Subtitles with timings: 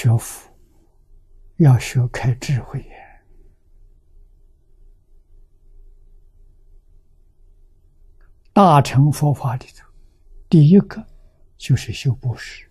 [0.00, 0.48] 学佛
[1.56, 2.96] 要学开智慧眼。
[8.52, 9.84] 大乘佛法里头，
[10.48, 11.04] 第一个
[11.56, 12.70] 就是修布施。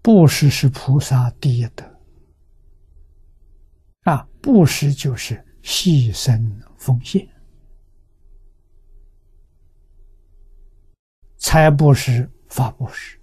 [0.00, 1.84] 布施是菩萨第一德
[4.04, 4.26] 啊！
[4.40, 7.28] 布施就是牺牲奉献，
[11.52, 13.20] 财布施、法布施。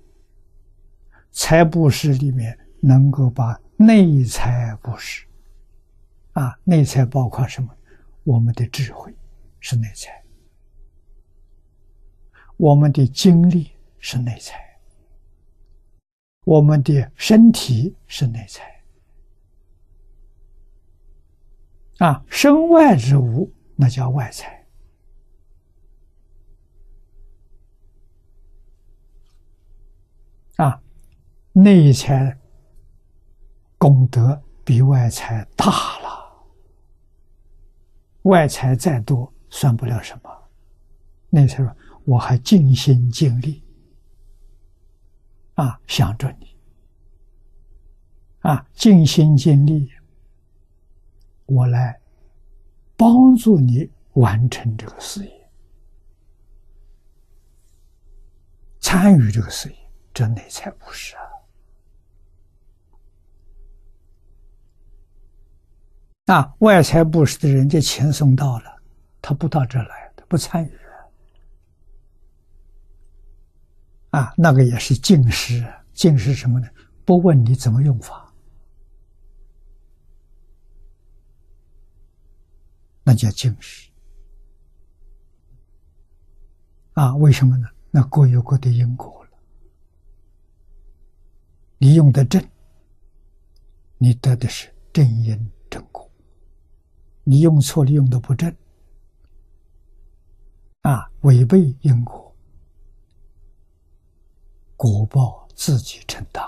[1.31, 5.25] 财布施里面能够把内财布施
[6.33, 7.75] 啊，内财包括什么？
[8.23, 9.11] 我们的智慧
[9.59, 10.23] 是内财，
[12.57, 14.79] 我们的精力是内财。
[16.45, 18.83] 我们的身体是内财
[21.97, 24.58] 啊，身外之物那叫外财
[31.61, 32.37] 内财
[33.77, 35.65] 功德比外财大
[35.99, 36.31] 了，
[38.21, 40.31] 外财再多算不了什么，
[41.29, 43.61] 内财说我还尽心尽力。
[45.55, 46.55] 啊，想着你，
[48.39, 49.91] 啊，尽心尽力，
[51.45, 51.99] 我来
[52.95, 55.49] 帮助你完成这个事业，
[58.79, 59.75] 参与这个事业，
[60.13, 61.28] 这内才不是啊！
[66.29, 68.79] 啊，外财布施的人家钱送到了，
[69.19, 70.71] 他不到这来，他不参与。
[74.11, 76.67] 啊，那个也是净施，净施什么呢？
[77.03, 78.31] 不问你怎么用法，
[83.03, 83.89] 那叫净施。
[86.93, 87.67] 啊，为什么呢？
[87.89, 89.31] 那各有各的因果了。
[91.79, 92.47] 你用的正，
[93.97, 95.35] 你得的是正因；
[97.23, 98.55] 你用错了，用的不正，
[100.81, 102.33] 啊，违背因果。
[104.75, 106.41] 果报自己承担，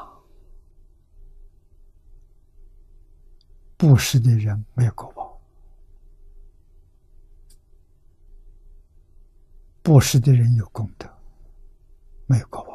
[3.75, 5.37] 布施的人没有果报，
[9.81, 11.07] 布施的人有功德，
[12.25, 12.70] 没有果报。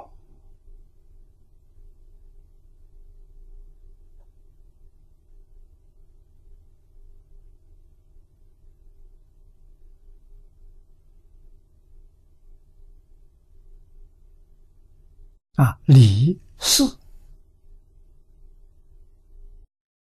[15.57, 16.83] 啊，理事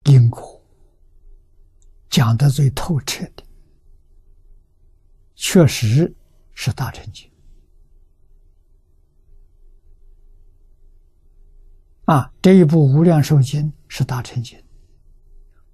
[0.04, 0.62] 因果
[2.08, 3.42] 讲的最透彻的，
[5.34, 6.14] 确实
[6.54, 7.30] 是大乘经。
[12.04, 14.62] 啊，这一部《无量寿经》是大乘经，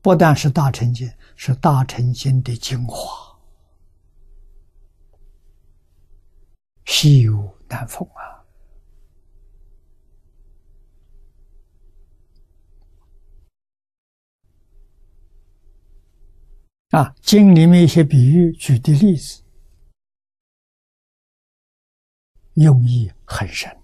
[0.00, 3.38] 不但是大乘经，是大乘经的精华，
[6.86, 8.41] 稀有难逢啊。
[16.92, 19.42] 啊，经里面一些比喻举的例子，
[22.54, 23.81] 用意很深。